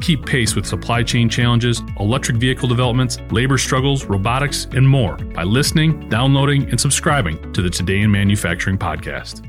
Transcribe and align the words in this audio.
Keep 0.00 0.26
pace 0.26 0.54
with 0.56 0.66
supply 0.66 1.02
chain 1.02 1.28
challenges, 1.28 1.82
electric 1.98 2.38
vehicle 2.38 2.68
developments, 2.68 3.18
labor 3.30 3.58
struggles, 3.58 4.04
robotics, 4.06 4.66
and 4.72 4.88
more 4.88 5.16
by 5.16 5.44
listening, 5.44 6.08
downloading, 6.08 6.68
and 6.70 6.80
subscribing 6.80 7.52
to 7.52 7.62
the 7.62 7.70
Today 7.70 8.00
in 8.00 8.10
Manufacturing 8.10 8.78
podcast. 8.78 9.46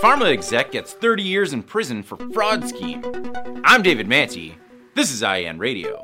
Pharma 0.00 0.32
exec 0.32 0.70
gets 0.70 0.92
30 0.92 1.22
years 1.24 1.52
in 1.52 1.62
prison 1.62 2.02
for 2.04 2.16
fraud 2.32 2.68
scheme. 2.68 3.02
I'm 3.64 3.82
David 3.82 4.06
Mantey. 4.06 4.54
This 4.94 5.10
is 5.10 5.22
IEN 5.22 5.58
Radio. 5.58 6.00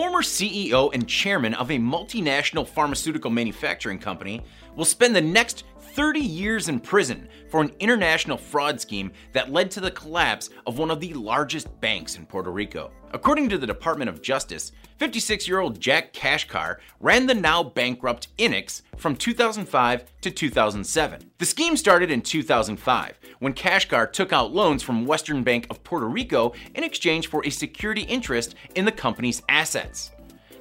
Former 0.00 0.22
CEO 0.22 0.90
and 0.94 1.06
chairman 1.06 1.52
of 1.52 1.70
a 1.70 1.76
multinational 1.76 2.66
pharmaceutical 2.66 3.30
manufacturing 3.30 3.98
company 3.98 4.40
will 4.74 4.86
spend 4.86 5.14
the 5.14 5.20
next 5.20 5.64
30 5.78 6.20
years 6.20 6.70
in 6.70 6.80
prison 6.80 7.28
for 7.50 7.60
an 7.60 7.70
international 7.80 8.38
fraud 8.38 8.80
scheme 8.80 9.12
that 9.34 9.52
led 9.52 9.70
to 9.72 9.80
the 9.80 9.90
collapse 9.90 10.48
of 10.66 10.78
one 10.78 10.90
of 10.90 11.00
the 11.00 11.12
largest 11.12 11.68
banks 11.82 12.16
in 12.16 12.24
Puerto 12.24 12.50
Rico. 12.50 12.90
According 13.12 13.48
to 13.48 13.58
the 13.58 13.66
Department 13.66 14.08
of 14.08 14.22
Justice, 14.22 14.70
56 14.98 15.48
year 15.48 15.58
old 15.58 15.80
Jack 15.80 16.12
Kachkar 16.12 16.76
ran 17.00 17.26
the 17.26 17.34
now 17.34 17.62
bankrupt 17.62 18.28
Inyx 18.38 18.82
from 18.96 19.16
2005 19.16 20.04
to 20.20 20.30
2007. 20.30 21.30
The 21.38 21.44
scheme 21.44 21.76
started 21.76 22.12
in 22.12 22.22
2005 22.22 23.18
when 23.40 23.54
Kachkar 23.54 24.12
took 24.12 24.32
out 24.32 24.52
loans 24.52 24.84
from 24.84 25.06
Western 25.06 25.42
Bank 25.42 25.66
of 25.70 25.82
Puerto 25.82 26.06
Rico 26.06 26.52
in 26.76 26.84
exchange 26.84 27.26
for 27.26 27.44
a 27.44 27.50
security 27.50 28.02
interest 28.02 28.54
in 28.76 28.84
the 28.84 28.92
company's 28.92 29.42
assets. 29.48 30.12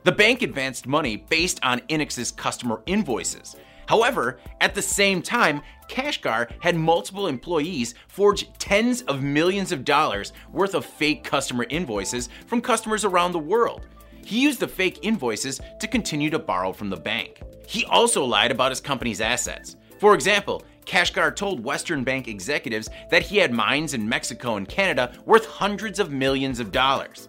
The 0.03 0.11
bank 0.11 0.41
advanced 0.41 0.87
money 0.87 1.17
based 1.17 1.59
on 1.61 1.81
Inyx's 1.81 2.31
customer 2.31 2.81
invoices, 2.87 3.57
However, 3.89 4.37
at 4.61 4.75
the 4.75 4.83
same 4.83 5.19
time, 5.19 5.63
Kachkar 5.89 6.51
had 6.59 6.75
multiple 6.75 7.25
employees 7.25 7.95
forge 8.07 8.47
tens 8.59 9.01
of 9.01 9.23
millions 9.23 9.71
of 9.71 9.83
dollars 9.83 10.31
worth 10.51 10.75
of 10.75 10.85
fake 10.85 11.23
customer 11.23 11.65
invoices 11.71 12.29
from 12.45 12.61
customers 12.61 13.03
around 13.03 13.31
the 13.31 13.39
world. 13.39 13.87
He 14.23 14.43
used 14.43 14.59
the 14.59 14.67
fake 14.67 14.99
invoices 15.01 15.59
to 15.79 15.87
continue 15.87 16.29
to 16.29 16.37
borrow 16.37 16.71
from 16.71 16.91
the 16.91 16.97
bank. 16.97 17.41
He 17.65 17.83
also 17.85 18.23
lied 18.23 18.51
about 18.51 18.69
his 18.69 18.79
company's 18.79 19.21
assets. 19.21 19.75
For 19.97 20.13
example, 20.13 20.61
Kachkar 20.85 21.35
told 21.35 21.63
Western 21.63 22.03
Bank 22.03 22.27
executives 22.27 22.89
that 23.09 23.23
he 23.23 23.37
had 23.37 23.51
mines 23.51 23.95
in 23.95 24.07
Mexico 24.07 24.57
and 24.57 24.69
Canada 24.69 25.17
worth 25.25 25.47
hundreds 25.47 25.97
of 25.97 26.11
millions 26.11 26.59
of 26.59 26.71
dollars. 26.71 27.27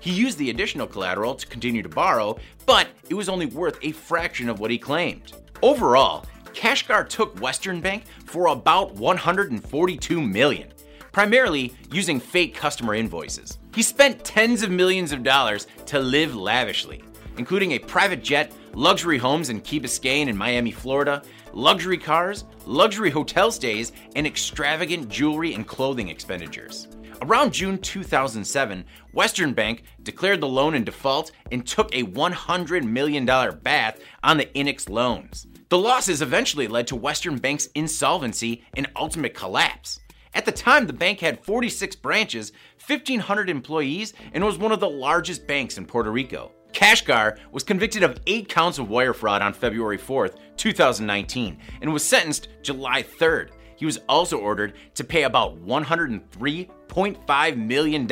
He 0.00 0.12
used 0.12 0.36
the 0.36 0.50
additional 0.50 0.86
collateral 0.86 1.34
to 1.36 1.46
continue 1.46 1.82
to 1.82 1.88
borrow, 1.88 2.36
but 2.66 2.88
it 3.08 3.14
was 3.14 3.30
only 3.30 3.46
worth 3.46 3.78
a 3.80 3.92
fraction 3.92 4.50
of 4.50 4.60
what 4.60 4.70
he 4.70 4.76
claimed. 4.76 5.32
Overall, 5.62 6.26
Kachkar 6.54 7.08
took 7.08 7.40
Western 7.40 7.80
Bank 7.80 8.02
for 8.24 8.48
about 8.48 8.94
142 8.96 10.20
million, 10.20 10.72
primarily 11.12 11.72
using 11.92 12.18
fake 12.18 12.52
customer 12.52 12.96
invoices. 12.96 13.60
He 13.72 13.82
spent 13.82 14.24
tens 14.24 14.64
of 14.64 14.72
millions 14.72 15.12
of 15.12 15.22
dollars 15.22 15.68
to 15.86 16.00
live 16.00 16.34
lavishly, 16.34 17.04
including 17.38 17.72
a 17.72 17.78
private 17.78 18.24
jet, 18.24 18.52
luxury 18.74 19.18
homes 19.18 19.50
in 19.50 19.60
Key 19.60 19.78
Biscayne 19.78 20.28
and 20.28 20.36
Miami, 20.36 20.72
Florida, 20.72 21.22
luxury 21.52 21.98
cars, 21.98 22.44
luxury 22.66 23.10
hotel 23.10 23.52
stays, 23.52 23.92
and 24.16 24.26
extravagant 24.26 25.08
jewelry 25.08 25.54
and 25.54 25.68
clothing 25.68 26.08
expenditures. 26.08 26.88
Around 27.22 27.54
June 27.54 27.78
2007, 27.78 28.84
Western 29.12 29.52
Bank 29.54 29.84
declared 30.02 30.40
the 30.40 30.48
loan 30.48 30.74
in 30.74 30.82
default 30.82 31.30
and 31.52 31.64
took 31.64 31.94
a 31.94 32.02
$100 32.02 32.82
million 32.82 33.24
bath 33.24 34.00
on 34.24 34.38
the 34.38 34.46
Inyx 34.46 34.90
loans. 34.90 35.46
The 35.72 35.78
losses 35.78 36.20
eventually 36.20 36.68
led 36.68 36.86
to 36.88 36.96
Western 36.96 37.38
Bank's 37.38 37.70
insolvency 37.74 38.62
and 38.76 38.90
ultimate 38.94 39.32
collapse. 39.32 40.00
At 40.34 40.44
the 40.44 40.52
time, 40.52 40.86
the 40.86 40.92
bank 40.92 41.20
had 41.20 41.42
46 41.42 41.96
branches, 41.96 42.52
1,500 42.86 43.48
employees, 43.48 44.12
and 44.34 44.44
was 44.44 44.58
one 44.58 44.72
of 44.72 44.80
the 44.80 44.90
largest 44.90 45.46
banks 45.46 45.78
in 45.78 45.86
Puerto 45.86 46.10
Rico. 46.10 46.52
Kachkar 46.74 47.38
was 47.52 47.62
convicted 47.62 48.02
of 48.02 48.20
eight 48.26 48.50
counts 48.50 48.78
of 48.78 48.90
wire 48.90 49.14
fraud 49.14 49.40
on 49.40 49.54
February 49.54 49.96
4, 49.96 50.28
2019, 50.58 51.58
and 51.80 51.90
was 51.90 52.04
sentenced 52.04 52.48
July 52.60 53.02
3rd. 53.02 53.52
He 53.76 53.86
was 53.86 53.98
also 54.10 54.36
ordered 54.36 54.74
to 54.96 55.04
pay 55.04 55.22
about 55.22 55.58
$103.5 55.64 57.56
million 57.56 58.06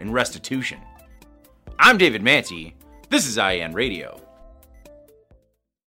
in 0.00 0.12
restitution. 0.12 0.80
I'm 1.78 1.96
David 1.96 2.20
Mantey. 2.22 2.74
This 3.08 3.26
is 3.26 3.38
IEN 3.38 3.72
Radio. 3.72 4.20